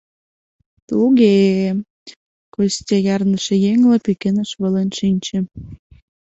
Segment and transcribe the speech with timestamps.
[0.87, 1.69] —Туге-е,—
[2.53, 5.37] Костя ярныше еҥла пӱкеныш волен шинче.